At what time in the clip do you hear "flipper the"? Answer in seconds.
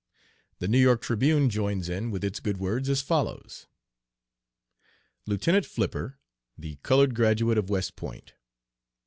5.67-6.79